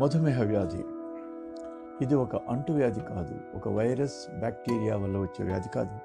మధుమేహ 0.00 0.42
వ్యాధి 0.42 0.84
ఇది 2.02 2.14
ఒక 2.14 2.36
అంటువ్యాధి 2.36 3.00
కాదు. 3.00 3.34
ఒక 3.54 3.68
వైరస్ 3.68 4.40
బ్యాక్టీరియా 4.40 4.96
వల్ల 4.96 5.18
వచ్చే 5.18 5.46
వ్యాధి 5.46 5.68
కాదు. 5.68 5.98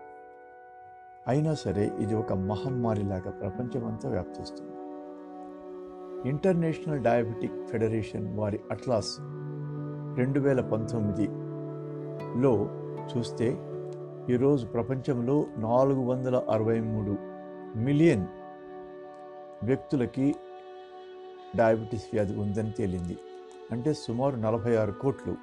అయినా 1.28 1.54
సరే 1.54 1.92
ఇది 2.00 2.16
ఒక 2.16 2.34
మహమ్మారిలాగా 2.34 3.32
ప్రపంచమంతా 3.32 4.10
వ్యాప్తిస్తుంది. 4.10 4.76
ఇంటర్నేషనల్ 6.30 7.00
డయాబెటిక్ 7.00 7.68
ఫెడరేషన్ 7.68 8.40
వారి 8.40 8.60
అట్లాస్ 8.72 9.18
రెండు 10.18 10.40
వేల 10.40 10.62
పంతొమ్మిదిలో 10.62 12.54
చూస్తే 13.12 13.58
ఈరోజు 14.30 14.68
ప్రపంచంలో 14.68 15.46
నాలుగు 15.58 16.02
వందల 16.02 16.44
అరవై 16.50 16.82
మూడు 16.82 17.16
మిలియన్ 17.80 18.28
వ్యక్తులకి 19.64 20.36
డయాబెటీస్ 21.56 22.08
వ్యాధి 22.14 22.36
ఉందని 22.36 22.72
తేలింది. 22.72 23.18
అంటే 23.74 23.92
సుమారు 23.94 24.36
నలభై 24.36 24.76
ఆరు 24.76 24.92
కోట్లు. 24.92 25.34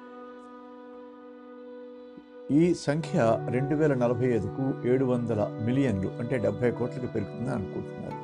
ఈ 2.59 2.63
సంఖ్య 2.73 3.19
రెండు 3.49 3.75
వేల 3.75 3.93
నలభై 3.93 4.27
ఐదుకు 4.37 4.63
ఏడు 4.87 5.05
వందల 5.05 5.41
మిలియన్లు 5.65 6.09
అంటే 6.19 6.35
డెబ్బై 6.45 6.71
కోట్లకు 6.71 7.09
పెరుగుతుందని 7.13 7.53
అనుకుంటున్నారు. 7.55 8.17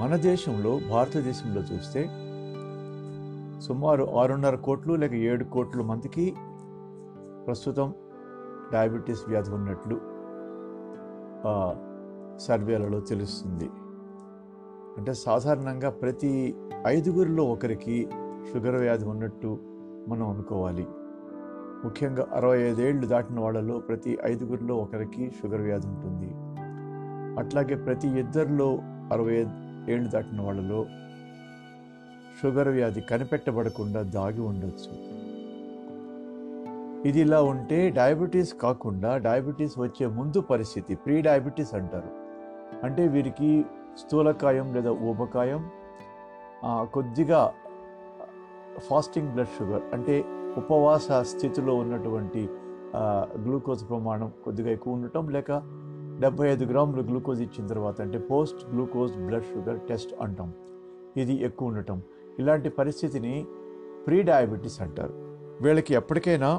మన 0.00 0.16
దేశంలో 0.28 0.72
భారతదేశంలో 0.90 1.62
చూస్తే 1.70 2.02
సుమారు 3.66 4.04
ఆరున్నర 4.20 4.56
కోట్లు 4.66 4.94
లేక 5.02 5.14
ఏడు 5.30 5.44
కోట్ల 5.44 5.82
మందికి 5.90 6.26
ప్రస్తుతం 7.46 7.88
డయాబెటీస్ 8.72 9.24
వ్యాధి 9.28 9.52
ఉన్నట్లు 9.58 9.98
సర్వేలలో 12.46 13.00
తెలుస్తుంది. 13.00 13.68
అంటే 14.98 15.14
సాధారణంగా 15.14 15.90
ప్రతి 15.90 16.54
ఐదుగురిలో 16.86 17.44
ఒకరికి 17.44 18.08
షుగర్ 18.52 18.74
వ్యాధి 18.74 19.04
ఉన్నట్టు 19.04 19.58
మనం 20.08 20.30
అనుకోవాలి. 20.30 20.86
ముఖ్యంగా 21.84 22.26
అరవై 22.32 22.62
ఐదేళ్ళు 22.62 23.06
దాటిన 23.06 23.40
వాళ్ళలో 23.40 23.78
ప్రతి 23.78 24.18
ఐదుగురిలో 24.24 24.76
ఒకరికి 24.76 25.30
షుగర్ 25.30 25.60
వ్యాధి 25.60 25.86
ఉంటుంది. 25.88 26.34
అట్లాగే 27.40 27.74
ప్రతి 27.74 28.08
ఇద్దరిలో 28.08 28.78
అరవై 29.12 29.46
ఏళ్ళు 29.88 30.10
దాటిన 30.10 30.40
వాళ్ళలో 30.40 30.86
షుగర్ 32.42 32.68
వ్యాధి 32.68 33.00
కనిపెట్టబడకుండా 33.00 34.02
దాగి 34.02 34.40
ఉండొచ్చు. 34.40 35.16
ఇది 37.08 37.20
ఇలా 37.20 37.42
ఉంటే 37.42 37.90
డయాబెటీస్ 37.90 38.54
కాకుండా 38.54 39.16
డయాబెటీస్ 39.16 39.78
వచ్చే 39.78 40.06
ముందు 40.06 40.40
పరిస్థితి 40.40 40.94
ప్రీ 40.94 41.22
డయాబెటీస్ 41.22 41.74
అంటారు. 41.74 42.26
అంటే 42.86 43.08
వీరికి 43.08 43.64
స్థూలకాయం 44.02 44.66
లేదా 44.76 44.92
ఊబకాయం 45.08 45.62
కొద్దిగా 46.96 47.40
ఫాస్టింగ్ 48.88 49.28
బ్లడ్ 49.34 49.52
షుగర్ 49.56 49.84
అంటే 49.94 50.14
ఉపవాస 50.60 51.08
స్థితిలో 51.32 51.72
ఉన్నటువంటి 51.82 52.42
గ్లూకోజ్ 53.44 53.82
ప్రమాణం 53.90 54.28
కొద్దిగా 54.44 54.70
ఎక్కువ 54.76 54.96
ఉండటం 54.98 55.24
లేక 55.36 55.50
డెబ్బై 56.22 56.46
ఐదు 56.52 56.64
గ్రాములు 56.64 57.02
గ్లూకోజ్ 57.08 57.40
ఇచ్చిన 57.46 57.64
తర్వాత 57.72 57.96
అంటే 58.04 58.18
post 58.30 58.60
glucose 58.72 59.14
blood 59.26 59.46
sugar 59.52 59.78
test 59.88 60.12
అంటాం. 60.24 60.50
ఇది 61.22 61.34
ఎక్కువ 61.48 61.70
ఉండటం. 61.70 61.98
ఇలాంటి 62.40 62.68
పరిస్థితిని 62.78 63.34
ప్రీ 64.06 64.18
డయాబెటీస్ 64.30 64.78
అంటారు. 64.86 65.14
వీళ్ళకి 65.64 65.94
ఎప్పటికైనా 66.00 66.50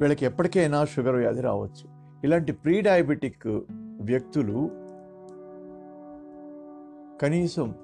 వీళ్ళకి 0.00 0.24
ఎప్పటికైనా 0.30 0.78
షుగర్ 0.94 1.16
వ్యాధి 1.22 1.42
రావచ్చు. 1.48 1.86
ఇలాంటి 2.26 2.52
ప్రీ 2.52 2.80
డయాబెటిక్ 2.80 3.46
వ్యక్తులు 4.00 4.70
కనీసం 7.22 7.74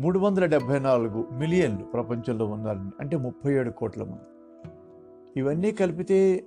మూడు 0.00 0.18
వందల 0.18 0.44
డెబ్భై 0.44 0.78
నాలుగు 0.78 1.28
మిలియన్లు 1.32 1.84
ప్రపంచంలో 1.84 2.46
ఉన్నారని 2.46 2.90
అంటే 3.00 3.16
ముప్పై 3.16 3.52
ఏడు 3.52 3.70
కోట్ల 3.70 4.02
మంది. 4.02 4.20
ఇవన్నీ 5.36 5.72
కలిపితే 5.72 6.44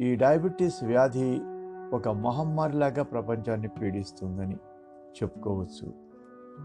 ఈ 0.00 0.14
డయాబెటీస్ 0.14 0.84
వ్యాధి 0.84 1.40
ఒక 1.94 2.08
మహమ్మారిలాగా 2.08 3.02
ప్రపంచాన్ని 3.02 3.68
పీడిస్తుందని 3.68 4.54
చెప్పుకోవచ్చు. 5.22 5.92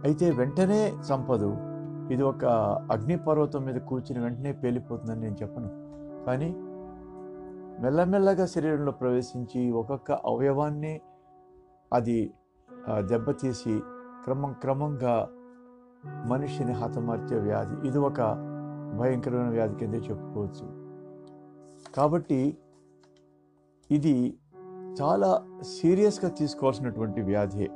అయితే 0.04 0.32
వెంటనే 0.32 0.94
సంపదు 1.02 1.58
ఇది 2.14 2.24
ఒక 2.24 2.46
అగ్నిపర్వతం 2.92 3.66
మీద 3.66 3.76
కూర్చుని 3.76 4.24
వెంటనే 4.24 4.52
పేలిపోతుందని 4.52 5.22
నేను 5.22 5.36
చెప్పను. 5.42 5.70
కానీ 6.26 6.56
మెల్లమెల్లగా 7.80 8.46
శరీరంలో 8.46 8.92
ప్రవేశించి 8.92 9.72
ఒక్కొక్క 9.72 10.12
అవయవాన్ని 10.12 11.02
అది 11.94 12.34
దెబ్బతీసి 13.00 13.82
క్రమం 14.24 14.56
క్రమంగా 14.62 15.30
మనిషిని 16.28 16.72
హతమార్చే 16.72 17.40
వ్యాధి. 17.40 17.88
ఇది 17.88 17.98
ఒక 17.98 18.22
భయంకరమైన 19.00 19.50
వ్యాధి 19.50 19.76
కింద 19.76 19.94
చెప్పుకోవచ్చు. 19.94 20.66
కాబట్టి 21.96 22.58
ఇది 23.92 24.38
చాలా 25.02 25.46
సీరియస్గా 25.62 26.30
తీసుకోవాల్సినటువంటి 26.30 27.22
వ్యాధి. 27.22 27.70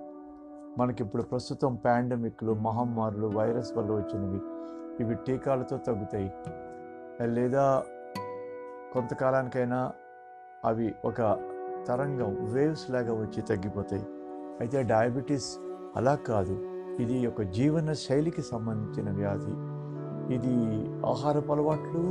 మనకిప్పుడు 0.78 1.24
ప్రస్తుతం 1.24 1.76
పాండమిక్లు 1.76 2.54
మహమ్మారులు 2.54 3.28
వైరస్ 3.28 3.78
వల్ల 3.78 3.92
వచ్చినవి 3.92 4.42
ఇవి 5.04 5.16
టీకాలతో 5.16 5.78
తగ్గుతాయి. 5.78 6.32
లేదా 7.24 7.84
కొంతకాలానికైనా 8.94 9.92
అవి 10.66 10.96
ఒక 11.06 11.20
తరంగం 11.88 12.32
వేవ్స్ 12.54 12.92
లాగా 12.92 13.14
వచ్చి 13.14 13.42
తగ్గిపోతాయి. 13.42 14.04
అయితే 14.60 14.84
డయాబెటీస్ 14.84 15.58
అలా 15.96 16.16
కాదు. 16.16 16.56
ఇది 17.02 17.28
ఒక 17.28 17.42
జీవన 17.42 17.94
శైలికి 17.94 18.42
సంబంధించిన 18.42 19.10
వ్యాధి. 19.20 19.54
ఇది 20.36 20.56
ఆహారపు 21.06 21.52
అలవాట్లు 21.52 22.04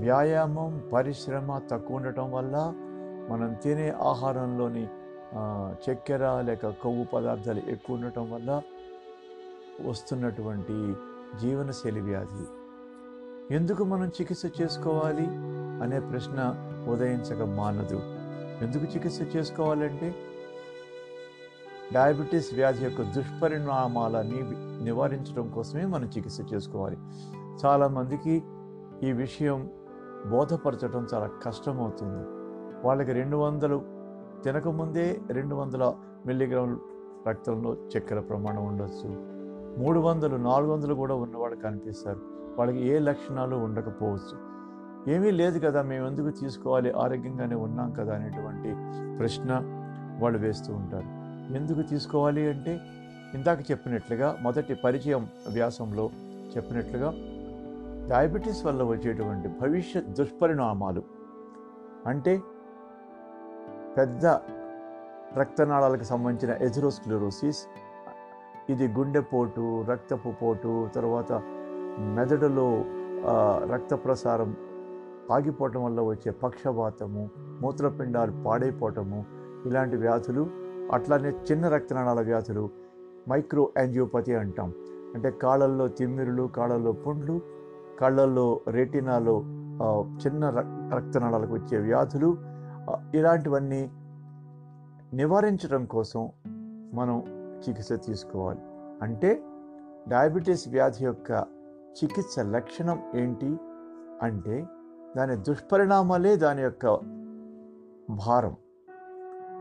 వ్యాయామం 0.00 0.82
పరిశ్రమ 0.92 1.58
తక్కువ 1.70 1.96
ఉండటం 1.96 2.32
వల్ల 2.32 2.56
మనం 3.30 3.54
తినే 3.54 3.90
ఆహారంలోని 3.90 4.84
చక్కెర 5.84 6.40
లేక 6.40 6.68
కొవ్వు 6.82 7.04
పదార్థాలు 7.04 7.62
ఎక్కువ 7.68 7.96
ఉండటం 7.96 8.24
వల్ల 8.32 8.62
వస్తున్నటువంటి 9.88 10.76
జీవనశైలి 11.40 12.00
వ్యాధి. 12.00 12.44
ఎందుకు 13.50 13.84
మనం 13.84 14.08
చికిత్స 14.08 14.42
చేసుకోవాలి 14.60 15.26
అనే 15.82 16.00
ప్రశ్న 16.00 16.54
ఉదయించక 16.88 17.42
మానదు. 17.42 18.00
ఎందుకు 18.64 18.84
చికిత్స 18.84 19.36
చేసుకోవాలంటే? 19.36 20.14
డయాబెటీస్ 21.92 22.54
వ్యాధి 22.54 22.84
యొక్క 22.84 23.02
దుష్పరిణామాలని 23.02 24.40
నివారించడం 24.84 25.50
కోసమే 25.50 25.84
మనం 25.86 26.04
చికిత్స 26.04 26.38
చేసుకోవాలి. 26.54 26.96
చాలామందికి 27.64 28.42
ఈ 29.02 29.12
విషయం 29.12 29.70
బోధపరచడం 30.30 31.06
చాలా 31.14 31.30
కష్టమవుతుంది. 31.42 32.24
వాళ్ళకి 32.86 33.12
రెండు 33.12 33.36
వందలు 33.36 33.82
తినకముందే 34.44 35.20
రెండు 35.30 35.54
వందల 35.54 35.94
మిల్లీగ్రాములు 36.26 36.80
రక్తంలో 37.28 37.76
చక్కెర 37.96 38.20
ప్రమాణం 38.20 38.66
ఉండొచ్చు. 38.66 39.08
మూడు 39.82 40.00
వందలు 40.00 40.36
నాలుగు 40.36 40.72
వందలు 40.72 40.94
కూడా 40.94 41.14
ఉన్నవాళ్ళు 41.14 41.56
కనిపిస్తారు. 41.56 42.31
వాళ్ళకి 42.58 42.80
ఏ 42.92 42.98
లక్షణాలు 43.08 43.56
ఉండకపోవచ్చు. 43.56 44.36
ఏమీ 45.14 45.30
లేదు 45.30 45.58
కదా 45.58 45.82
మేము 45.82 46.04
ఎందుకు 46.06 46.30
తీసుకోవాలి 46.40 46.90
ఆరోగ్యంగానే 47.04 47.56
ఉన్నాం 47.66 47.90
కదా 47.90 48.12
అనేటువంటి 48.14 48.70
ప్రశ్న 49.18 49.50
వాళ్ళు 50.22 50.38
వేస్తూ 50.38 50.70
ఉంటారు. 50.74 51.08
ఎందుకు 51.56 51.82
తీసుకోవాలి 51.82 52.42
అంటే 52.50 52.72
ఇందాక 53.34 53.60
చెప్పినట్లుగా 53.70 54.28
మొదటి 54.40 54.74
పరిచయం 54.84 55.22
వ్యాసంలో 55.48 56.04
చెప్పినట్లుగా 56.56 57.10
డయాబెటీస్ 58.10 58.60
వల్ల 58.66 58.82
వచ్చేటువంటి 58.82 59.48
భవిష్యత్ 59.60 60.08
దుష్పరిణామాలు 60.18 61.02
అంటే 62.06 62.34
పెద్ద 63.96 64.26
రక్తనాళాలకు 65.40 66.04
సంబంధించిన 66.04 66.52
ఎథిరోస్క్లెరోసిస్ 66.66 67.60
ఇది 68.70 68.86
గుండెపోటు 68.88 69.64
రక్తపు 69.90 70.30
పోటు 70.40 70.72
తర్వాత 70.94 71.32
మెదడులో 71.98 72.84
రక్త 73.72 73.94
ప్రసారం 73.94 74.56
ఆగిపోవటం 75.30 75.84
వల్ల 75.84 76.00
వచ్చే 76.00 76.32
పక్షవాతము 76.32 77.30
మూత్రపిండాలు 77.60 78.42
పాడైపోవటము 78.42 79.24
ఇలాంటి 79.66 79.96
వ్యాధులు 79.96 80.46
అట్లానే 80.92 81.30
చిన్న 81.30 81.68
రక్తనాళాల 81.68 82.20
వ్యాధులు 82.20 82.70
మైక్రో 83.28 83.68
యాంజియోపతి 83.78 84.34
అంటాం. 84.34 84.72
అంటే 85.14 85.30
కాళ్ళల్లో 85.30 85.88
తిమ్మిరులు 85.88 86.42
కాళ్ళల్లో 86.42 86.92
పుండ్లు 86.92 87.40
కళ్ళల్లో 88.00 88.60
రెటినాలో 88.68 89.42
చిన్న 89.94 90.50
రక్తనాళాలకు 90.94 91.54
వచ్చే 91.54 91.78
వ్యాధులు 91.78 92.36
ఇలాంటివన్నీ 93.14 93.90
నివారించడం 95.14 95.84
కోసం 95.84 96.30
మనం 96.94 97.22
చికిత్స 97.68 97.92
తీసుకోవాలి. 98.06 98.60
అంటే 99.02 99.42
డయాబెటీస్ 100.08 100.68
వ్యాధి 100.68 101.04
యొక్క 101.04 101.32
చికిత్స 101.92 102.38
లక్షణం 102.38 103.02
ఏంటి 103.14 103.58
అంటే 104.22 104.66
దాని 105.16 105.36
దుష్పరిణామాలే 105.36 106.36
దాని 106.36 106.62
యొక్క 106.62 106.86
భారం. 108.10 108.56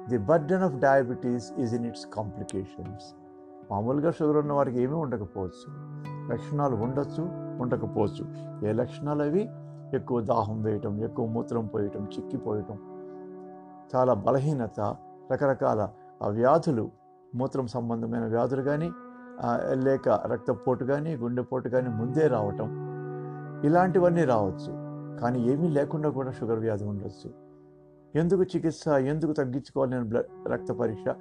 The 0.07 0.17
burden 0.17 0.63
of 0.63 0.75
diabetes 0.75 1.53
is 1.53 1.75
in 1.75 1.85
its 1.85 2.05
complications 2.05 3.15
మామూలుగా 3.71 4.11
షుగర్ 4.11 4.37
ఉన్న 4.37 4.53
వారికి 4.53 4.81
ఏమీ 4.81 4.93
ఉండకపోవచ్చు. 4.93 5.73
లక్షణాలు 6.31 6.75
ఉండొచ్చు 6.75 7.23
ఉండకపోవచ్చు. 7.61 8.25
ఏ 8.67 8.71
లక్షణాలు 8.71 9.23
అవి? 9.23 9.49
ఎక్కువ 9.93 10.21
దాహం 10.21 10.63
వేయటం 10.63 11.03
ఎక్కువ 11.03 11.25
మూత్రం 11.25 11.65
పోయటం 11.65 12.05
చిక్కిపోయటం. 12.05 12.79
చాలా 13.95 14.13
బలహీనత 14.13 14.95
రకరకాల 15.31 15.89
ఆ 16.23 16.27
వ్యాధులు 16.27 16.91
మూత్రం 17.35 17.67
సంబంధమైన 17.67 18.25
వ్యాధులు 18.25 18.61
కానీ 18.61 18.91
లేక 19.73 20.09
రక్తపోటు 20.09 20.85
కానీ 20.85 21.15
గుండెపోటు 21.15 21.69
కానీ 21.69 21.89
ముందే 21.89 22.27
రావటం. 22.27 22.91
ఇలాంటివన్నీ 23.63 24.25
రావచ్చు. 24.25 24.81
కానీ 25.21 25.41
ఏమీ 25.41 25.67
లేకుండా 25.67 26.09
కూడా 26.09 26.31
షుగర్ 26.31 26.59
వ్యాధి 26.59 26.85
ఉండొచ్చు. 26.85 27.31
ఎందుకు 28.15 28.43
చికిత్స 28.43 28.87
ఎందుకు 28.87 29.31
తగ్గించుకోవాలి 29.31 29.91
నేను 29.91 30.05
బ్లడ్ 30.05 30.49
రక్త 30.49 30.71
పరీక్ష? 30.71 31.13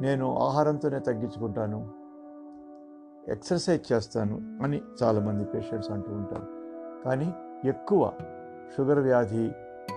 నేను 0.00 0.38
ఆహారంతోనే 0.38 0.98
తగ్గించుకుంటాను. 0.98 1.90
ఎక్సర్సైజ్ 3.28 3.92
చేస్తాను 3.92 4.62
అని 4.62 4.80
చాలామంది 5.02 5.44
పేషెంట్స్ 5.44 5.90
అంటూ 5.90 6.12
ఉంటారు. 6.12 6.46
కానీ 7.04 7.34
ఎక్కువ 7.68 8.12
షుగర్ 8.76 8.98
వ్యాధి 8.98 9.52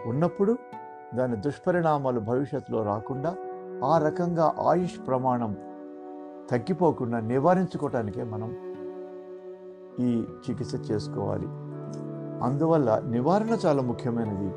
ఉన్నప్పుడు 0.06 0.58
దాని 1.16 1.36
దుష్పరిణామాలు 1.36 2.20
భవిష్యత్తులో 2.20 2.84
రాకుండా 2.84 3.36
ఆ 3.86 3.98
రకంగా 3.98 4.54
ఆయుష్ 4.68 5.08
ప్రమాణం 5.08 5.58
తగ్గిపోకుండా 6.52 7.20
నివారించుకోవటానికే 7.20 8.24
మనం 8.24 8.50
ఈ 10.00 10.26
చికిత్స 10.50 10.92
చేసుకోవాలి. 10.92 11.48
అందువల్ల 12.44 13.02
నివారణ 13.06 13.58
చాలా 13.66 13.82
ముఖ్యమైనది. 13.82 14.50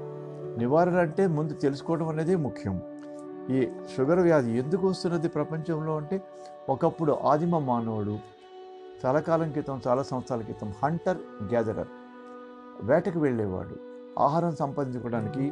నివారణ 0.58 0.96
అంటే 0.96 1.26
ముందు 1.26 1.52
తెలుసుకోవడం 1.52 2.08
అనేది 2.08 2.36
ముఖ్యం. 2.36 2.80
ఈ 3.50 3.68
షుగర్ 3.96 4.18
వ్యాధి 4.18 4.58
ఎందుకు 4.58 4.88
వస్తున్నది 4.88 5.28
ప్రపంచంలో 5.28 5.96
అంటే 5.96 6.22
ఒకప్పుడు 6.68 7.12
ఆదిమ 7.12 7.58
మానవుడు 7.58 8.18
చాలా 9.06 9.20
కాలం 9.20 9.50
క్రితం 9.50 9.80
చాలా 9.88 10.02
సంవత్సరాల 10.02 10.40
క్రితం 10.40 10.72
హంటర్ 10.84 11.18
గ్యాదరర్ 11.44 11.88
వేటకు 12.82 13.18
వెళ్ళేవాడు. 13.18 13.76
ఆహారం 14.20 14.56
సంపాదించుకోవడానికి 14.56 15.50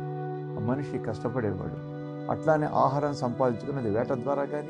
మనిషి 0.67 0.99
కష్టపడేవాడు. 0.99 1.99
అట్లానే 2.31 2.67
ఆహారం 2.67 3.15
సంపాదించుకున్నది 3.15 3.91
వేట 3.91 4.13
ద్వారా 4.13 4.45
కానీ 4.45 4.69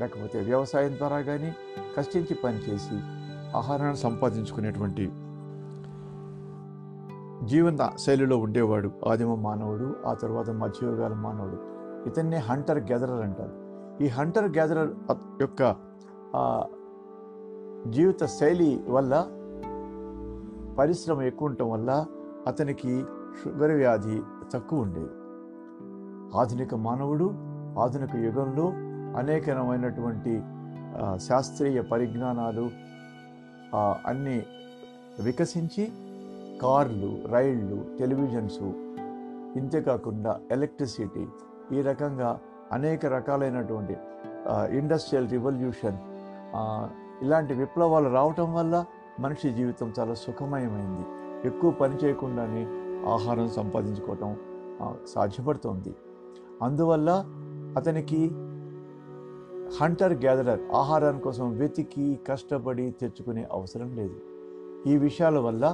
లేకపోతే 0.00 0.40
వ్యవసాయం 0.40 0.96
ద్వారా 0.96 1.20
కానీ 1.20 1.52
కష్టించి 1.96 2.34
పనిచేసి 2.34 3.00
ఆహారాన్ని 3.56 3.96
సంపాదించుకునేటువంటి 3.96 5.10
జీవన 7.46 7.90
శైలిలో 7.98 8.38
ఉండేవాడు. 8.38 8.90
ఆదిమ 9.08 9.34
మానవుడు 9.34 9.96
ఆ 10.06 10.14
తర్వాత 10.14 10.50
మధ్యయుగాల 10.50 11.12
మానవుడు. 11.12 11.58
ఇతన్నే 12.08 12.36
హంటర్ 12.36 12.78
గ్యాదరర్ 12.78 13.20
అంటారు. 13.20 13.52
ఈ 14.04 14.06
హంటర్ 14.06 14.52
గ్యాదరర్ 14.52 14.90
యొక్క 15.40 15.76
జీవిత 17.90 18.24
శైలి 18.24 18.84
వల్ల 18.88 19.26
పరిశ్రమ 20.78 21.22
ఎక్కువ 21.22 21.48
ఉండటం 21.48 21.70
వల్ల 21.70 22.06
అతనికి 22.46 23.04
షుగర్ 23.44 23.70
వ్యాధి 23.70 24.22
తక్కువ 24.52 24.80
ఉండేది. 24.80 25.10
ఆధునిక 26.38 26.74
మానవుడు 26.74 27.30
ఆధునిక 27.78 28.16
యుగంలో 28.16 28.72
అనేకమైనటువంటి 29.16 30.42
శాస్త్రీయ 31.18 31.80
పరిజ్ఞానాలు 31.80 32.70
అన్నీ 34.06 34.42
వికసించి 35.22 35.92
కార్లు 36.62 37.18
రైళ్ళు 37.32 37.84
టెలివిజన్స్ 37.98 38.62
ఇంతేకాకుండా 39.58 40.40
ఎలక్ట్రిసిటీ 40.50 41.26
ఈ 41.72 41.82
రకంగా 41.82 42.40
అనేక 42.72 43.06
రకాలైనటువంటి 43.06 43.96
ఇండస్ట్రియల్ 44.76 45.30
రివల్యూషన్ 45.30 45.98
ఇలాంటి 47.24 47.54
విప్లవాలు 47.54 48.08
రావటం 48.08 48.54
వల్ల 48.54 48.84
మనిషి 49.20 49.50
జీవితం 49.50 49.92
చాలా 50.00 50.14
సుఖమయమైంది. 50.14 51.04
ఎక్కువ 51.48 51.70
పని 51.70 51.94
చేయకుండానే 52.04 52.66
ఆహారం 53.08 53.48
సంపాదించుకోవటం 53.48 54.36
సాధ్యపడుతోంది. 55.14 55.94
అందువల్ల 56.62 57.24
అతనికి 57.76 58.30
హంటర్ 59.76 60.14
గ్యాదరర్ 60.22 60.60
ఆహారం 60.74 61.16
కోసం 61.24 61.46
వెతికి 61.58 62.04
కష్టపడి 62.28 62.84
తెచ్చుకునే 63.00 63.42
అవసరం 63.52 63.88
లేదు. 63.96 64.16
ఈ 64.90 64.94
విషయాల 64.96 65.38
వల్ల 65.38 65.64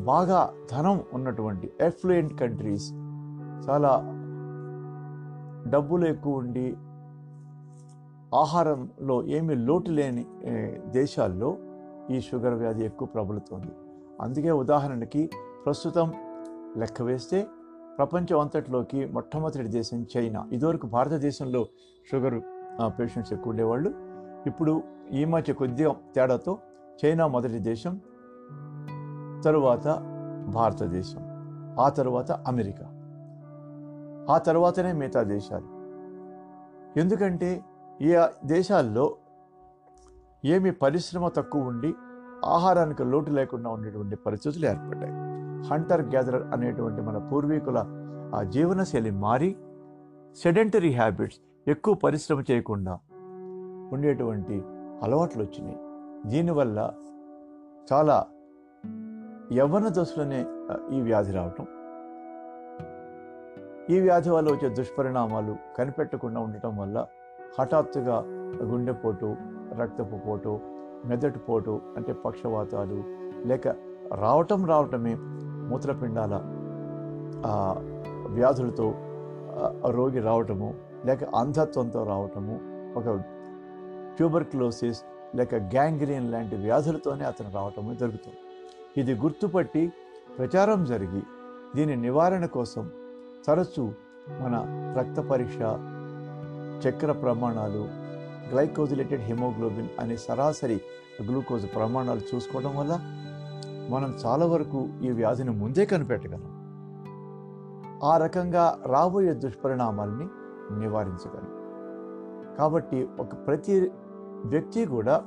బాగా 0.00 0.40
ధనం 0.72 1.00
ఉన్నటువంటి 1.12 1.66
ఎఫ్లుయెంట్ 1.80 2.32
కంట్రీస్ 2.40 2.88
చాలా 3.66 3.92
డబ్బులు 5.72 6.04
ఎక్కువ 6.06 6.42
ఉండి 6.42 6.66
ఆహారంలో 8.42 9.16
ఏమీ 9.36 9.54
లోటు 9.68 9.90
లేని 9.90 10.24
దేశాల్లో 10.98 11.50
ఈ 12.10 12.18
షుగర్ 12.20 12.54
వ్యాధి 12.54 12.84
ఎక్కువ 12.84 13.08
ప్రబలుతోంది. 13.08 13.72
అందుకే 14.20 14.50
ఉదాహరణకి 14.62 15.22
ప్రస్తుతం 15.64 16.08
లెక్క 16.76 17.02
వేస్తే 17.02 17.38
ప్రపంచం 17.98 18.38
అంతట్లోకి 18.40 19.00
మొట్టమొదటి 19.06 19.70
దేశం 19.78 20.00
చైనా. 20.16 20.40
ఇదివరకు 20.52 20.86
భారతదేశంలో 20.86 21.62
షుగర్ 22.10 22.38
పేషెంట్స్ 22.82 23.32
ఎక్కువ 23.32 23.50
ఉండేవాళ్ళు. 23.50 23.94
ఇప్పుడు 24.46 24.82
ఈ 25.12 25.24
మధ్య 25.24 25.52
కొద్దిగా 25.52 25.94
తేడాతో 26.14 26.58
చైనా 27.04 27.26
మొదటి 27.26 27.58
దేశం 27.58 28.00
తరువాత 29.44 29.88
భారతదేశం 30.48 31.20
ఆ 31.80 31.88
తర్వాత 31.88 32.32
అమెరికా 32.32 32.90
ఆ 34.34 34.38
తర్వాతనే 34.38 34.92
మిగతా 34.92 35.22
దేశాలు. 35.22 35.74
ఎందుకంటే 37.00 37.64
ఈ 38.02 38.26
దేశాల్లో 38.44 39.16
ఏమి 40.44 40.70
పరిశ్రమ 40.70 41.28
తక్కువ 41.28 41.62
ఉండి 41.62 41.94
ఆహారానికి 42.44 43.04
లోటు 43.04 43.30
లేకుండా 43.30 43.70
ఉండేటువంటి 43.70 44.16
పరిస్థితులు 44.16 44.66
ఏర్పడ్డాయి. 44.66 45.12
హంటర్ 45.68 46.08
గ్యాదరర్ 46.08 46.42
అనేటువంటి 46.42 47.02
మన 47.02 47.18
పూర్వీకుల 47.18 47.84
ఆ 48.34 48.42
జీవనశైలి 48.42 49.10
మారి 49.10 49.56
సెడెంటరీ 50.36 50.92
హ్యాబిట్స్ 50.92 51.38
ఎక్కువ 51.68 51.94
పరిశ్రమ 51.94 52.42
చేయకుండా 52.50 52.98
ఉండేటువంటి 53.92 54.62
అలవాట్లు 55.02 55.42
వచ్చినాయి 55.42 55.78
దీనివల్ల 56.30 56.92
చాలా 57.92 58.26
యవ్వన 59.52 59.88
దశలోనే 59.88 60.46
ఈ 60.92 61.00
వ్యాధి 61.00 61.32
రావటం. 61.32 61.66
ఈ 63.90 64.00
వ్యాధి 64.00 64.30
వల్ల 64.30 64.52
వచ్చే 64.52 64.68
దుష్పరిణామాలు 64.68 65.56
కనిపెట్టకుండా 65.78 66.40
ఉండటం 66.40 66.76
వల్ల 66.76 67.06
హఠాత్తుగా 67.58 68.16
గుండెపోటు 68.62 69.36
రక్తపు 69.80 70.16
పోటు 70.16 70.60
మెదడు 71.04 71.38
పోటు 71.38 71.80
అంటే 71.96 72.12
పక్షవాతాలు 72.12 73.04
లేక 73.46 73.68
రావటం 74.12 74.66
రావటమే 74.66 75.14
మూత్రపిండాల 75.68 76.34
వ్యాధులతో 78.26 78.94
రోగి 79.90 80.20
రావటము 80.20 80.74
లేక 81.06 81.24
అంధత్వంతో 81.24 82.04
రావటము 82.04 82.60
ఒక 82.96 83.16
ట్యూబర్క్లోసిస్ 84.16 85.00
లేక 85.34 85.54
గ్యాంగ్రీన్ 85.54 86.32
లాంటి 86.32 86.56
వ్యాధులతోనే 86.56 87.24
అతను 87.24 87.50
రావటము 87.54 87.94
జరుగుతుంది. 87.94 88.38
ఇది 88.96 89.14
గుర్తుపట్టి 89.14 89.92
ప్రచారం 90.38 90.84
జరిగి 90.84 91.22
దీని 91.76 91.96
నివారణ 91.96 92.46
కోసం 92.46 92.90
తరచూ 93.46 93.84
మన 94.28 94.54
రక్త 94.98 95.20
పరీక్ష 95.20 95.58
చక్కెర 96.84 97.12
ప్రమాణాలు 97.12 97.82
గ్లైకోజిలేటెడ్ 98.50 99.22
హిమోగ్లోబిన్ 99.22 99.88
అనే 100.00 100.16
సరాసరి 100.16 100.80
గ్లూకోజ్ 101.22 101.66
ప్రమాణాలు 101.74 102.20
చూసుకోవడం 102.20 102.76
వల్ల 102.76 102.94
మనం 103.90 104.10
చాలా 104.26 104.46
వరకు 104.46 104.88
ఈ 105.02 105.10
వ్యాధిని 105.10 105.50
ముందే 105.50 105.84
కనిపెట్టగలం. 105.86 106.50
ఆ 108.04 108.16
రకంగా 108.16 108.78
రాబోయే 108.86 109.32
దుష్పరిణామాల్ని 109.32 110.26
నివారించగలం 110.72 111.64
కాబట్టి 112.56 113.08
ఒక 113.20 113.46
ప్రతి 113.46 113.92
వ్యక్తి 114.44 114.86
కూడా 114.86 115.24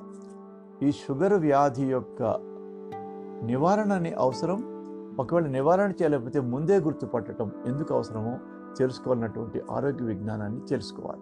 ఈ 0.84 0.92
షుగర్ 0.92 1.34
వ్యాధి 1.34 1.92
యొక్క 1.92 2.24
నివారణని 3.44 4.14
అవసరం 4.14 4.78
ఒకవేళ 5.20 5.48
నివారణ 5.48 5.92
చేయలేకపోతే 5.92 6.40
ముందే 6.40 6.78
గుర్తుపట్టడం 6.78 7.52
ఎందుకు 7.66 7.94
అవసరమో 7.94 8.38
తెలుసుకోవాలన్నటువంటి 8.78 9.62
ఆరోగ్య 9.72 10.06
విజ్ఞానాన్ని 10.06 10.62
తెలుసుకోవాలి. 10.62 11.22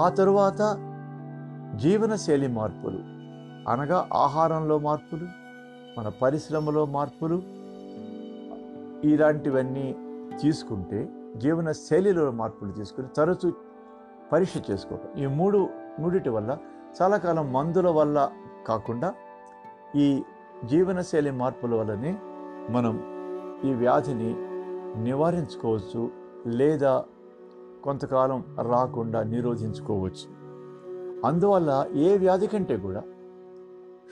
ఆ 0.00 0.08
తరువాత 0.08 0.76
జీవనశైలి 1.76 2.46
మార్పులు 2.46 2.98
అనగా 3.70 4.08
ఆహారంలో 4.14 4.78
మార్పులు 4.78 5.26
మన 5.98 6.12
పరిశ్రమలో 6.22 6.86
మార్పులు 6.86 7.42
ఇలాంటివన్నీ 9.06 9.96
తీసుకుంటే 10.42 11.08
జీవన 11.36 11.72
శైలిలో 11.72 12.30
మార్పులు 12.30 12.72
తీసుకుని 12.72 13.08
తరచూ 13.16 13.52
పరీక్ష 14.32 14.52
చేసుకోవటం 14.70 15.22
ఈ 15.22 15.26
మూడు 15.26 15.68
మూడిటి 16.00 16.28
వల్ల 16.28 16.58
చాలా 17.02 17.16
కాలం 17.16 17.52
మందుల 17.52 17.88
వల్ల 17.88 18.30
కాకుండా 18.66 19.14
ఈ 19.96 20.22
జీవనశైలి 20.64 21.30
మార్పుల 21.30 21.74
వల్లనే 21.74 22.18
మనం 22.70 23.02
ఈ 23.64 23.74
వ్యాధిని 23.74 24.34
నివారించుకోవచ్చు 25.02 26.10
లేదా 26.46 27.04
కొంతకాలం 27.84 28.44
రాకుండా 28.60 29.22
నిరోధించుకోవచ్చు. 29.22 30.42
అందువల్ల 31.26 31.86
ఏ 31.92 32.18
వ్యాధి 32.18 32.46
కంటే 32.46 32.76
కూడా 32.76 33.02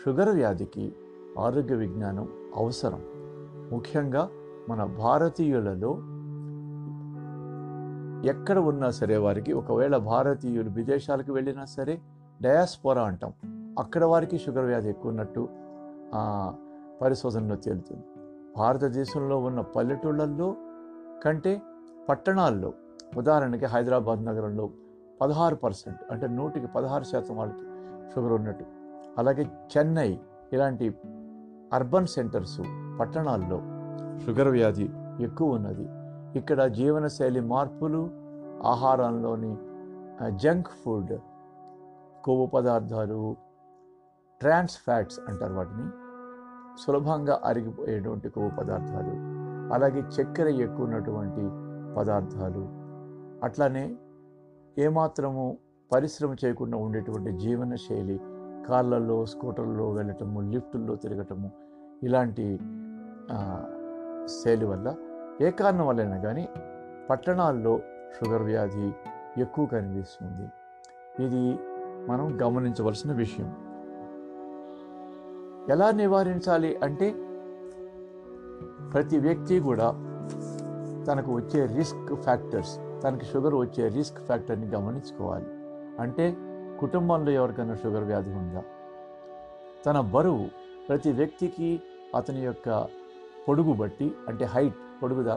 షుగర్ 0.05 0.29
వ్యాధికి 0.29 0.95
ఆరోగ్య 1.39 1.75
విజ్ఞానం 1.75 2.29
అవసరం. 2.57 3.05
ముఖ్యంగా 3.73 4.29
మన 4.69 4.85
భారతీయులలో 4.85 5.99
ఎక్కడ 8.25 8.59
ఉన్నా 8.59 8.91
సరే 8.91 9.17
వారికి 9.17 9.53
ఒకవేళ 9.53 9.97
భారతీయులు 9.97 10.71
విదేశాలకు 10.71 11.33
వెళ్ళినా 11.33 11.65
సరే 11.65 12.00
డయాస్పోరా 12.43 13.03
అంటాం. 13.03 13.33
అక్కడ 13.79 14.05
వారికి 14.05 14.39
షుగర్ 14.39 14.65
వ్యాధి 14.65 14.89
ఎక్కువ 14.89 15.11
ఉన్నట్టు 15.11 15.49
పరిశోధనలో 17.03 17.57
తేలుతుంది. 17.57 18.05
భారతదేశంలో 18.57 19.39
ఉన్న 19.39 19.61
పల్లెటూళ్ళల్లో 19.61 20.57
కంటే 21.25 21.62
పట్టణాల్లో 22.09 22.73
ఉదాహరణకి 23.17 23.65
హైదరాబాద్ 23.65 24.25
నగరంలో 24.25 24.71
పదహారు 25.21 25.55
పర్సెంట్ 25.55 25.99
అంటే 26.11 26.27
నూటికి 26.29 26.67
పదహారు 26.67 27.05
శాతం 27.05 27.37
వాళ్ళకి 27.37 27.65
షుగర్ 28.15 28.33
ఉన్నట్టు. 28.33 28.65
అలాగే 29.19 29.47
చెన్నై 29.77 30.19
ఇలాంటి 30.53 30.95
అర్బన్ 31.73 32.07
సెంటర్స్ 32.07 32.61
పట్టణాల్లో 33.00 33.59
షుగర్ 34.27 34.49
వ్యాధి 34.49 34.89
ఎక్కువ 35.23 35.50
ఉన్నది. 35.50 35.87
ఇక్కడ 36.38 36.60
జీవనశైలి 36.78 37.40
మార్పులు 37.52 38.00
ఆహారంలోని 38.72 39.52
జంక్ 40.42 40.68
ఫుడ్ 40.80 41.14
కొవ్వు 42.25 42.46
పదార్థాలు 42.46 43.20
ట్రాన్స్ 44.40 44.76
ఫ్యాట్స్ 44.78 45.18
అంటారు 45.28 45.54
వాటిని. 45.54 45.87
సులభంగా 46.82 47.40
అరిగిపోయేటువంటి 47.44 48.28
కొవ్వు 48.28 48.50
పదార్థాలు 48.50 49.14
అలాగే 49.75 50.00
చక్కెర 50.14 50.49
ఎక్కువ 50.64 50.84
ఉన్నటువంటి 50.84 51.44
పదార్థాలు. 51.96 52.62
అట్లానే 53.44 53.84
ఏమాత్రము 54.78 55.44
పరిశ్రమ 55.92 56.32
చేయకుండా 56.44 56.76
ఉండేటువంటి 56.78 57.30
జీవన 57.32 57.75
శైలి 57.75 58.16
కార్లలో 58.68 59.26
స్కూటర్లలో 59.26 59.87
వెళ్ళటము 59.90 60.40
లిఫ్టుల్లో 60.40 60.94
తిరగటము 60.94 61.49
ఇలాంటి 62.02 62.46
శైలి 64.40 64.64
వల్ల 64.64 64.88
ఏ 65.40 65.50
కారణం 65.50 65.87
వల్లైనా 65.87 66.18
కానీ 66.18 66.49
పట్టణాల్లో 67.11 67.80
షుగర్ 68.14 68.42
వ్యాధి 68.42 68.92
ఎక్కువ 69.40 69.66
కనిపిస్తుంది. 69.66 70.49
ఇది 71.25 71.59
మనం 72.09 72.38
గమనించవలసిన 72.42 73.12
విషయం. 73.12 73.56
ఎలా 75.70 75.90
నివారించాలి 75.90 76.76
అంటే 76.76 77.11
ప్రతి 78.92 79.18
వ్యక్తి 79.18 79.61
కూడా 79.61 79.90
తనకు 81.09 81.35
వచ్చే 81.35 81.66
రిస్క్ 81.66 82.14
ఫ్యాక్టర్స్ 82.14 82.76
తనకి 82.76 83.25
షుగర్ 83.25 83.54
వచ్చే 83.54 83.88
రిస్క్ 83.88 84.18
ఫ్యాక్టర్ని 84.18 84.66
గమనించుకోవాలి. 84.66 85.47
అంటే 86.00 86.37
కుటుంబంలో 86.80 87.30
ఎవరికైనా 87.32 87.75
షుగర్ 87.75 88.04
వ్యాధి 88.04 88.30
ఉందా? 88.30 88.62
తన 89.87 90.00
బరువు 90.00 90.47
ప్రతి 90.88 91.12
వ్యక్తికి 91.12 91.82
అతని 92.16 92.40
యొక్క 92.40 92.88
పొడుగు 93.49 93.73
బట్టి 93.73 94.14
అంటే 94.28 94.44
హైట్ 94.44 94.76
పొడుగుదా? 95.02 95.37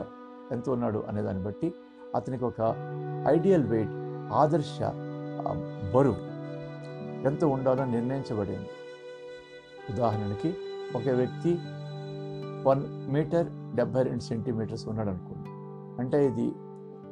ఎంత 0.52 0.70
ఉన్నాడు 0.70 1.04
అనే 1.08 1.22
దాన్ని 1.22 1.44
బట్టి 1.44 1.74
అతనికి 2.14 2.44
ఒక 2.44 2.60
ఐడియల్ 3.28 3.64
వెయిట్ 3.64 3.94
ఆదర్శ 4.32 4.78
బరువు 5.94 6.20
ఎంత 7.28 7.44
ఉండాలో 7.44 7.84
నిర్ణయించబడింది. 7.84 8.70
ఉదాహరణకి 9.92 10.50
ఒక 10.96 11.08
వ్యక్తి 11.08 11.52
వన్ 12.68 12.82
మీటర్ 13.12 13.46
డెబ్బై 13.76 14.02
రెండు 14.02 14.22
సెంటీమీటర్స్ 14.22 14.88
ఉన్నాడు 14.88 15.08
అనుకోండి 15.08 15.50
అంటే 16.02 16.26
ఇది 16.26 16.46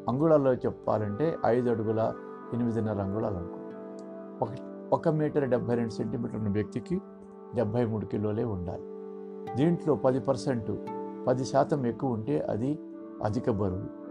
అంగుళాల్లో 0.08 0.52
చెప్పాలంటే 0.54 1.36
ఐదు 1.46 1.70
అడుగుల 1.70 2.14
ఎనిమిదిన్నర 2.52 3.00
అంగుళాలు 3.00 3.36
అనుకోండి. 3.36 3.74
ఒక 4.44 4.50
ఒక 4.92 5.08
మీటర్ 5.08 5.50
డెబ్బై 5.50 5.74
రెండు 5.74 5.92
సెంటీమీటర్ 5.92 6.36
ఉన్న 6.36 6.48
వ్యక్తికి 6.48 6.96
డెబ్బై 7.54 7.84
మూడు 7.84 8.06
కిలోలే 8.06 8.44
ఉండాలి. 8.44 8.84
దీంట్లో 9.56 9.94
పది 9.94 10.20
పర్సెంట్ 10.20 10.70
పది 11.26 11.44
శాతం 11.44 11.86
ఎక్కువ 11.86 12.12
ఉంటే 12.12 12.40
అది 12.40 12.78
అధిక 13.24 13.50
బరువు. 13.50 14.02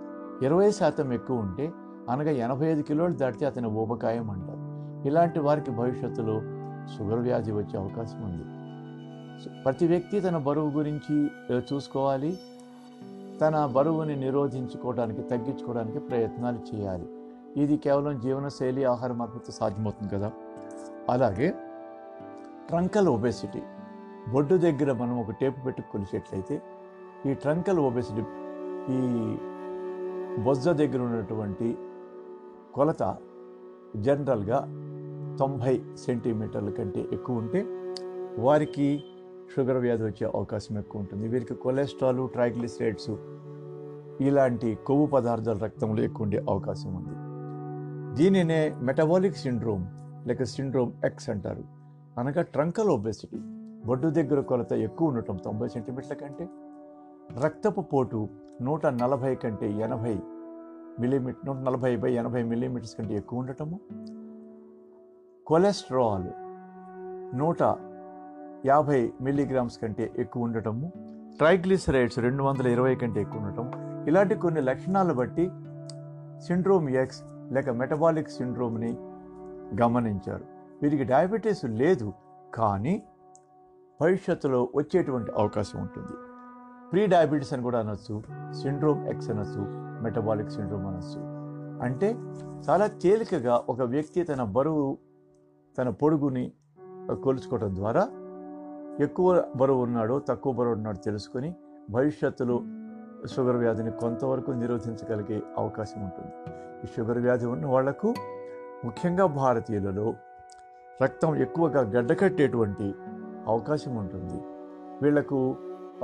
ఇరవై 0.45 0.71
శాతం 0.71 1.13
ఎక్కువ 1.13 1.39
ఉంటే 1.39 1.71
అనగా 2.09 2.31
ఎనభై 2.31 2.65
ఐదు 2.65 2.81
కిలోలు 2.81 3.13
దాటితే 3.13 3.45
అతని 3.45 3.67
ఊబకాయం 3.67 4.29
అంటారు. 4.29 4.61
ఇలాంటి 5.07 5.39
వారికి 5.39 5.71
భవిష్యత్తులో 5.71 6.41
షుగర్ 6.97 7.19
వ్యాధి 7.19 7.51
వచ్చే 7.51 7.79
అవకాశం 7.79 8.21
ఉంది. 8.21 8.61
ప్రతి 9.63 9.87
వ్యక్తి 9.87 10.19
తన 10.19 10.37
బరువు 10.37 10.69
గురించి 10.69 11.27
చూసుకోవాలి. 11.73 12.37
తన 13.41 13.65
బరువుని 13.65 14.15
నిరోధించుకోవడానికి 14.15 15.21
తగ్గించుకోవడానికి 15.21 15.99
ప్రయత్నాలు 15.99 16.59
చేయాలి. 16.75 17.09
ఇది 17.57 17.77
కేవలం 17.77 18.19
జీవనశైలి 18.19 18.83
ఆహార 18.83 19.11
మార్పుతో 19.11 19.51
సాధ్యమవుతుంది 19.51 20.15
కదా. 20.15 20.31
అలాగే 21.09 21.53
ట్రంకల్ 22.67 23.07
ఒబెసిటీ. 23.07 23.61
బొడ్డు 24.31 24.55
దగ్గర 24.55 24.93
మనం 24.93 25.19
ఒక 25.19 25.31
టేపు 25.31 25.59
పెట్టి 25.59 25.81
కొలిచేట్లయితే 25.81 26.61
ఈ 27.27 27.33
ట్రంకల్ 27.33 27.79
ఒబెసిటీ 27.79 28.23
ఈ 28.89 28.99
బొజ్జ 30.45 30.69
దగ్గర 30.69 31.01
ఉన్నటువంటి 31.01 31.67
కొలత 32.75 33.03
జనరల్గా 33.95 34.59
తొంభై 35.39 35.73
సెంటీమీటర్ల 36.05 36.69
కంటే 36.69 37.01
ఎక్కువ 37.15 37.37
ఉంటే 37.37 37.61
వారికి 38.45 38.87
షుగర్ 39.53 39.77
వ్యాధి 39.77 40.03
వచ్చే 40.03 40.25
అవకాశం 40.37 40.73
ఎక్కువ 40.79 41.01
ఉంటుంది. 41.01 41.27
వీరికి 41.27 41.53
కొలెస్ట్రాల్ 41.53 42.29
ట్రైగ్లిసరైడ్స్ 42.29 43.11
ఇలాంటి 44.27 44.77
కొవ్వు 44.87 45.05
పదార్థాలు 45.05 45.59
రక్తంలో 45.59 46.03
ఎక్కువ 46.03 46.23
ఉండే 46.23 46.39
అవకాశం 46.49 46.89
ఉంది. 46.99 47.15
దీనినే 48.17 48.61
మెటబాలిక్ 48.89 49.37
సిండ్రోమ్ 49.37 49.85
లేక 50.27 50.43
సిండ్రోమ్ 50.55 50.91
ఎక్స్ 51.05 51.29
అంటారు. 51.29 51.63
అనగా 52.19 52.41
ట్రంకల్ 52.55 52.89
ఒబెసిటీ 52.89 53.39
బొడ్డు 53.85 54.07
దగ్గర 54.07 54.39
కొలత 54.41 54.71
ఎక్కువ 54.87 55.09
ఉండటం 55.09 55.37
తొంభై 55.45 55.67
సెంటీమీటర్ల 55.67 56.13
కంటే 56.13 56.45
రక్తపు 57.29 57.81
పోటు 57.81 58.29
నూట 58.61 58.85
నలభై 58.85 59.35
కంటే 59.35 59.67
ఎనభై 59.71 60.13
మిల్లీమీటర్ 60.99 61.45
నూట 61.45 61.57
నలభై 61.57 61.91
బై 61.97 62.13
ఎనభై 62.13 62.43
మిల్లీమీటర్స్ 62.43 62.95
కంటే 62.95 63.13
ఎక్కువ 63.15 63.39
ఉండటము? 63.39 63.79
కొలెస్ట్రాల్ 65.47 66.27
నూట 67.39 67.61
యాభై 68.65 69.13
మిల్లీగ్రామ్స్ 69.21 69.77
కంటే 69.81 70.11
ఎక్కువ 70.17 70.43
ఉండటము? 70.43 70.87
ట్రైగ్లిసరైడ్స్ 71.37 72.19
రెండు 72.19 72.43
వందల 72.43 72.67
ఇరవై 72.67 72.95
కంటే 72.95 73.21
ఎక్కువ 73.21 73.41
ఉండటం 73.41 73.67
ఇలాంటి 74.07 74.35
కొన్ని 74.35 74.61
లక్షణాలు 74.61 75.13
బట్టి 75.13 75.45
సిండ్రోమ్ 76.47 76.89
ఎక్స్ 76.89 77.21
లేక 77.51 77.69
మెటబాలిక్ 77.69 78.29
సిండ్రోమ్ని 78.29 78.91
గమనించారు. 79.81 80.45
వీరికి 80.81 81.03
డయాబెటీస్ 81.03 81.65
లేదు 81.65 82.09
కానీ 82.53 82.95
భవిష్యత్తులో 84.01 84.61
వచ్చేటువంటి 84.75 85.31
అవకాశం 85.37 85.79
ఉంటుంది. 85.81 86.15
ప్రీ 86.91 87.07
డయాబెటీస్ 87.07 87.53
అని 87.53 87.63
కూడా 87.63 87.79
అనొచ్చు 87.79 88.15
సిండ్రోమ్ 88.61 89.07
ఎక్స్ 89.07 89.29
అనొచ్చు 89.29 89.61
మెటబాలిక్ 90.03 90.49
సిండ్రోమ్ 90.49 90.87
అనొచ్చు. 90.87 91.21
అంటే 91.85 92.15
చాలా 92.69 92.87
తేలికగా 92.87 93.63
ఒక 93.69 93.81
వ్యక్తి 93.81 94.23
తన 94.23 94.43
బరువు 94.43 94.97
తన 95.77 95.89
పొడుగుని 95.89 96.51
కొలుచుకోవడం 97.23 97.75
ద్వారా 97.75 98.03
ఎక్కువ 99.03 99.45
బరువు 99.55 99.81
ఉన్నాడో 99.81 100.19
తక్కువ 100.19 100.53
బరువు 100.53 100.73
ఉన్నాడో 100.73 100.99
తెలుసుకొని 101.05 101.55
భవిష్యత్తులో 101.89 102.57
షుగర్ 103.35 103.55
వ్యాధిని 103.55 103.91
కొంతవరకు 103.91 104.51
నిరోధించగలిగే 104.51 105.41
అవకాశం 105.57 105.99
ఉంటుంది. 106.03 106.33
ఈ 106.83 106.87
షుగర్ 106.95 107.17
వ్యాధి 107.17 107.45
ఉన్న 107.45 107.65
వాళ్ళకు 107.65 108.09
ముఖ్యంగా 108.85 109.25
భారతీయులలో 109.25 110.13
రక్తం 111.03 111.35
ఎక్కువగా 111.35 111.81
గడ్డకట్టేటువంటి 111.81 112.87
అవకాశం 113.47 113.95
ఉంటుంది. 113.95 114.39
వీళ్ళకు 115.01 115.39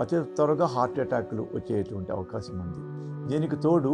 అతి 0.01 0.18
త్వరగా 0.38 0.66
హార్ట్ 0.75 1.00
అటాక్లు 1.04 1.44
వచ్చేటువంటి 1.56 2.12
అవకాశం 2.18 2.56
ఉంది. 2.66 2.82
దీనికి 3.30 3.58
తోడు 3.66 3.94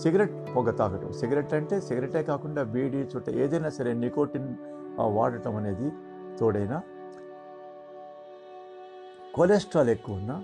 సిగరెట్ 0.00 0.34
పొగ 0.54 0.70
తాగటం. 0.80 1.10
సిగరెట్ 1.20 1.52
అంటే 1.58 1.76
సిగరెటే 1.86 2.22
కాకుండా 2.30 2.62
బీడీ 2.74 3.00
చుట్ట 3.12 3.26
ఏదైనా 3.42 3.70
సరే 3.78 3.90
నికోటిన్ 4.02 4.48
వాడటం 5.16 5.54
అనేది 5.60 5.88
తోడైనా 6.38 6.78
కొలెస్ట్రాల్ 9.36 9.90
ఎక్కువ 9.94 10.20
ఉన్నా 10.20 10.36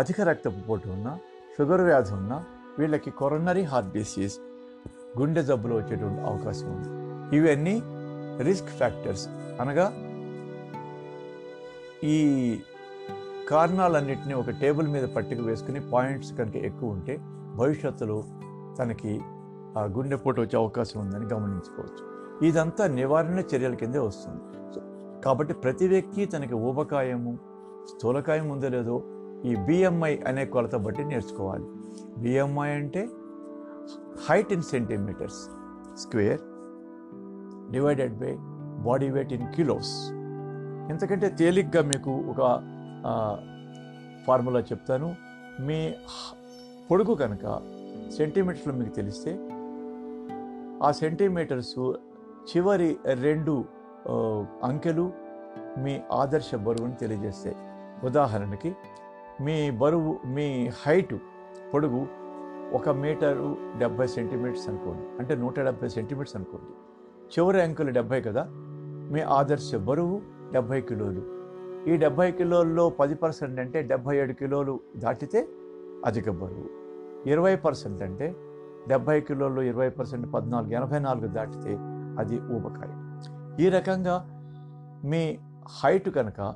అధిక 0.00 0.20
రక్తపోటు 0.30 0.88
ఉన్నా 0.96 1.12
షుగర్ 1.54 1.82
వ్యాధి 1.88 2.12
ఉన్నా 2.18 2.36
వీళ్ళకి 2.78 3.10
కొరనరీ 3.20 3.64
హార్ట్ 3.72 3.90
డిసీజ్ 3.96 4.36
గుండె 5.18 5.42
జబ్బులు 5.48 5.74
వచ్చేటువంటి 5.80 6.20
అవకాశం 6.30 6.68
ఉంది. 6.74 6.90
ఇవన్నీ 7.36 7.74
రిస్క్ 8.48 8.70
ఫ్యాక్టర్స్ 8.80 9.24
అనగా 9.62 9.86
ఈ 12.12 12.16
కారణాలన్నింటినీ 13.50 14.34
ఒక 14.34 14.50
టేబుల్ 14.50 14.88
మీద 14.88 15.04
పట్టిక 15.04 15.40
వేసుకుని 15.40 15.80
పాయింట్స్ 15.90 16.32
కనుక 16.38 16.56
ఎక్కువ 16.56 16.90
ఉంటే 16.90 17.14
భవిష్యత్తులో 17.56 18.24
తనకి 18.78 19.20
ఆ 19.78 19.82
గుండెపోటు 19.96 20.40
వచ్చే 20.40 20.58
అవకాశం 20.58 21.00
ఉందని 21.00 21.26
గమనించుకోవచ్చు. 21.34 22.02
ఇదంతా 22.46 22.86
నివారణ 22.86 23.42
చర్యల 23.54 23.74
కిందే 23.74 23.98
వస్తుంది. 23.98 24.42
కాబట్టి 25.24 25.54
ప్రతి 25.54 25.88
వ్యక్తి 25.88 26.24
తనకి 26.24 26.54
ఊబకాయము 26.54 27.38
స్థూలకాయం 27.88 28.50
ఉందో 28.50 28.68
లేదో 28.68 29.02
ఈ 29.44 29.54
బిఎంఐ 29.56 30.18
అనే 30.18 30.44
కొలత 30.44 30.74
బట్టి 30.74 31.04
నేర్చుకోవాలి. 31.04 31.66
బిఎంఐ 32.18 32.70
అంటే 32.70 33.08
height 34.28 34.52
in 34.52 34.62
centimetres 34.62 35.40
square 36.00 36.40
divided 37.72 38.18
by 38.18 38.36
body 38.84 39.10
weight 39.10 39.32
in 39.32 39.48
kilos. 39.54 39.94
ఎందుకంటే 40.92 41.28
తేలిగ్గా 41.28 41.82
మీకు 41.82 42.10
ఒక 42.10 42.40
ఫార్ములా 44.26 44.60
చెప్తాను. 44.60 45.16
మీ 45.60 45.88
హ- 45.88 46.34
పొడుగు 46.90 47.14
కనుక 47.14 47.60
సెంటీమీటర్లు 48.16 48.72
మీకు 48.72 48.94
తెలిస్తే 48.94 49.48
ఆ 50.82 50.90
సెంటీమీటర్స్ 50.90 51.92
చివరి 52.56 52.96
రెండు 53.14 53.64
అంకెలు 54.64 55.12
మీ 55.78 56.00
ఆదర్శ 56.12 56.54
బరువుని 56.54 56.94
తెలియజేస్తాయి. 56.94 57.56
ఉదాహరణకి 58.06 58.76
మీ 59.40 59.70
బరువు 59.70 60.18
మీ 60.26 60.70
హైటు 60.86 61.18
పొడుగు 61.74 62.06
ఒక 62.72 62.88
మీటరు 62.88 63.56
డెబ్బై 63.78 64.06
సెంటీమీటర్స్ 64.06 64.68
అనుకోండి. 64.68 65.02
అంటే 65.18 65.34
నూట 65.34 65.60
డెబ్బై 65.60 65.88
సెంటీమీటర్స్ 65.88 66.36
అనుకోండి. 66.36 66.70
చివరి 67.24 67.62
అంకెలు 67.62 67.90
డెబ్బై 67.90 68.20
కదా? 68.20 68.46
మీ 69.12 69.20
ఆదర్శ 69.20 69.74
బరువు 69.74 70.22
డెబ్బై 70.52 70.80
కిలోలు. 70.80 71.39
ఈ 71.88 71.96
డెబ్బై 71.96 72.32
కిలోల్లో 72.32 72.90
పది 72.90 73.14
పర్సెంట్ 73.14 73.60
అంటే 73.60 73.82
డెబ్బై 73.82 74.16
ఏడు 74.16 74.32
కిలోలు 74.32 74.80
దాటితే 74.96 75.48
అధిక 76.04 76.30
బరువు. 76.30 76.68
ఇరవై 77.26 77.56
పర్సెంట్ 77.56 78.02
అంటే 78.02 78.36
డెబ్బై 78.88 79.20
కిలోలు 79.20 79.60
ఇరవై 79.60 79.88
పర్సెంట్ 79.88 80.34
పద్నాలుగు 80.34 80.72
ఎనభై 80.72 80.98
నాలుగు 80.98 81.26
దాటితే 81.26 81.72
అది 82.18 82.40
ఊబకాయం. 82.40 82.98
ఈ 83.60 83.68
రకంగా 83.68 84.16
మీ 85.04 85.38
హైట్ 85.80 86.08
కనుక 86.08 86.54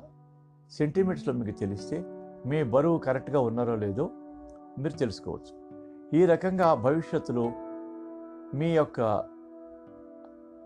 సెంటీమీటర్స్లో 0.71 1.33
మీకు 1.33 1.59
తెలిస్తే 1.59 2.05
మీ 2.45 2.63
బరువు 2.63 2.97
కరెక్ట్గా 2.97 3.39
ఉన్నారో 3.39 3.75
లేదో 3.75 4.11
మీరు 4.77 4.93
తెలుసుకోవచ్చు. 4.93 5.53
ఈ 6.13 6.25
రకంగా 6.25 6.73
భవిష్యత్తులో 6.73 7.51
మీ 8.55 8.75
యొక్క 8.75 9.01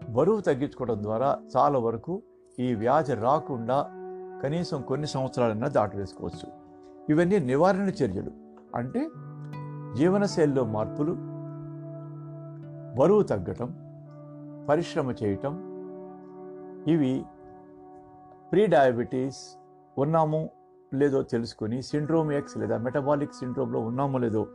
బరువు 0.10 0.42
తగ్గించుకోవడం 0.42 1.04
ద్వారా 1.04 1.40
చాలా 1.58 1.80
వరకు 1.80 2.24
ఈ 2.60 2.76
వ్యాధి 2.76 3.14
రాకుండా 3.14 3.99
కనీసం 4.44 4.82
కొన్ని 4.82 5.08
సంవత్సరాలన్నా 5.08 5.68
దాటివేసుకోవచ్చు. 5.68 6.52
ఇవన్నీ 7.10 7.40
నివారణ 7.40 7.90
చర్యలు. 7.90 8.32
అంటే 8.76 9.10
జీవనశైలిలో 9.96 10.66
మార్పులు 10.66 11.12
బరువు 13.00 13.24
తగ్గటం 13.24 13.76
పరిశ్రమ 14.70 15.12
చేయటం. 15.12 15.60
ఇవి 16.88 17.26
ప్రీ 18.52 18.66
డయాబెటీస్ 18.68 19.58
ఉన్నాము 19.98 20.50
లేదో 20.94 21.22
తెలుసుకుని 21.22 21.82
సిండ్రోమ్ 21.82 22.32
ఎక్స్ 22.32 22.58
లేదా 22.58 22.78
మెటబాలిక్ 22.78 23.34
సిండ్రోమ్లో 23.34 23.80
ఉన్నామో 23.80 24.18
లేదో 24.18 24.48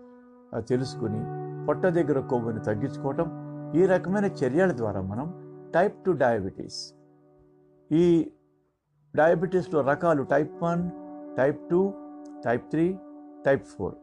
తెలుసుకుని 0.69 1.21
పొట్ట 1.67 1.87
దగ్గర 1.87 2.21
కొవ్వుని 2.21 2.61
తగ్గించుకోవటం. 2.61 3.45
ఈ 3.75 3.87
రకమైన 3.87 4.25
చర్యల 4.25 4.77
ద్వారా 4.77 5.01
మనం 5.01 5.35
టైప్ 5.75 6.05
టు 6.05 6.11
డయాబెటీస్ 6.11 6.95
ఈ 7.93 8.33
డయాబెటీస్లో 9.17 9.81
రకాలు 9.89 10.23
type 10.31 10.55
one 10.63 10.81
type 11.39 11.59
two 11.71 11.81
type 12.45 12.65
three 12.71 12.87
type 13.47 13.65
four. 13.73 13.95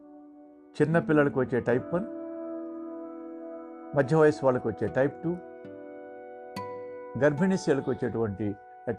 చిన్నపిల్లలకు 0.76 1.38
వచ్చే 1.40 1.58
టైప్ 1.68 1.88
వన్ 1.94 2.06
మధ్య 3.96 4.16
వయసు 4.16 4.40
వాళ్ళకి 4.44 4.66
వచ్చే 4.68 4.86
టైప్ 4.98 5.16
టూ 5.24 5.30
గర్భిణీ 7.22 7.56
స్త్రీలకు 7.56 7.90
వచ్చేటువంటి 7.90 8.46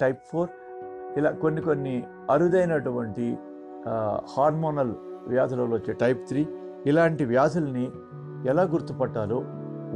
టైప్ 0.01 0.19
ఫోర్. 0.31 0.49
ఇలా 1.17 1.31
కొన్ని 1.43 1.61
కొన్ని 1.61 1.95
అరుదైనటువంటి 2.29 3.27
హార్మోనల్ 4.35 4.93
వ్యాధులలో 5.31 5.75
వచ్చే 5.75 5.93
టైప్ 6.03 6.21
త్రీ. 6.29 6.43
ఇలాంటి 6.91 7.23
వ్యాధుల్ని 7.33 7.85
ఎలా 8.51 8.63
గుర్తుపట్టాలో 8.75 9.39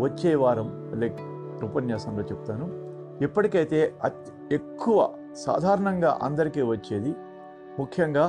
వచ్చే 0.06 0.34
వారం 0.44 0.70
లైక్ 1.02 1.22
ఉపన్యాసంలో 1.68 2.24
చెప్తాను. 2.32 2.66
ఇప్పటికైతే 3.24 3.80
ఎక్కువ 4.52 4.98
సాధారణంగా 5.46 6.20
అందరికీ 6.22 6.62
వచ్చేది. 6.62 7.12
ముఖ్యంగా 7.80 8.26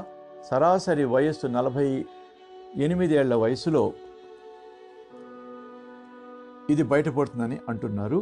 సరాసరి 0.48 1.04
వయస్సు 1.04 1.46
నలభై 1.46 2.06
ఎనిమిదేళ్ళ 2.84 3.34
వయసులో 3.34 3.82
ఇది 6.70 6.82
బయటపడుతుందని 6.82 7.58
అంటున్నారు. 7.68 8.20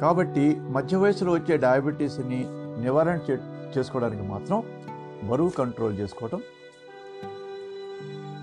కాబట్టి 0.00 0.44
మధ్య 0.76 0.96
వయసులో 0.96 1.32
వచ్చే 1.32 1.56
డయాబెటీస్ని 1.56 2.40
నివారణ 2.82 3.16
చే 3.26 3.34
చేసుకోవడానికి 3.76 4.22
మాత్రం 4.22 4.58
బరువు 5.30 5.52
కంట్రోల్ 5.60 5.98
చేసుకోవటం 6.00 6.40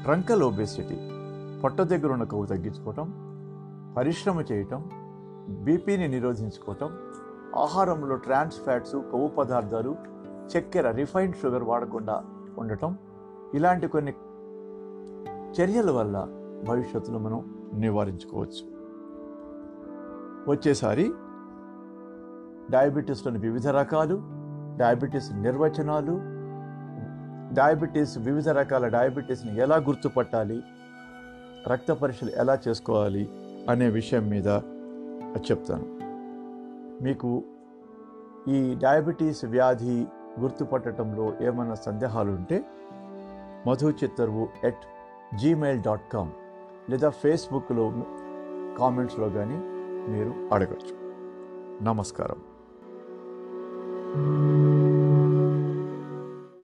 ట్రంకల్ 0.03 0.43
ఒబేసిటీ 0.43 0.97
పొట్ట 1.63 1.81
దగ్గర 1.81 2.11
ఉన్న 2.11 2.23
కొవ్వు 2.23 2.45
తగ్గించుకోవటం 2.45 3.07
పరిశ్రమ 3.97 4.41
చేయటం 4.51 4.81
బీపీని 5.65 6.07
నిరోధించుకోవటం 6.07 6.89
ఆహారంలో 7.55 8.15
ట్రాన్స్ 8.15 8.59
ఫ్యాట్స్ 8.59 8.95
కొవ్వు 8.95 9.27
పదార్థాలు 9.27 9.95
చక్కెర 10.57 10.91
రిఫైన్డ్ 10.91 11.37
షుగర్ 11.37 11.63
వాడకుండా 11.63 12.23
ఉండటం. 12.57 12.97
ఇలాంటి 13.53 13.87
కొన్ని 13.87 14.13
చర్యల 15.61 15.91
వల్ల 15.91 16.27
భవిష్యత్తులో 16.67 17.19
మనం 17.19 17.69
నివారించుకోవచ్చు. 17.73 18.71
వచ్చేసారి 20.51 21.11
డయాబెటీస్లోని 22.71 23.39
వివిధ 23.39 23.67
రకాలు 23.67 24.21
డయాబెటీస్ 24.77 25.33
నిర్వచనాలు 25.33 26.19
డయాబెటీస్ 27.55 28.17
వివిధ 28.17 28.49
రకాల 28.49 28.87
డయాబెటీస్ని 28.87 29.61
ఎలా 29.61 29.75
గుర్తుపట్టాలి 29.75 30.63
రక్త 31.67 31.91
పరీక్షలు 31.91 32.29
ఎలా 32.29 32.59
చేసుకోవాలి 32.67 33.29
అనే 33.69 33.89
విషయం 33.89 34.29
మీద 34.29 34.47
చెప్తాను. 35.37 36.00
మీకు 37.05 37.29
ఈ 38.47 38.75
డయాబెటీస్ 38.75 39.45
వ్యాధి 39.45 39.95
గుర్తుపట్టడంలో 40.39 41.25
ఏమైనా 41.41 41.73
సందేహాలు 41.73 42.31
ఉంటే 42.31 42.57
Madhu 43.67 43.89
Chittaruvu 43.89 44.47
at 44.63 44.85
Gmail 45.37 45.81
dot 45.81 46.07
com 46.13 46.31
లేదా 46.89 47.09
ఫేస్బుక్లో 47.09 47.85
కామెంట్స్లో 48.77 49.29
కానీ 49.29 49.57
మీరు 50.11 50.33
అడగచ్చు. 50.53 50.95
నమస్కారం. 51.83 52.39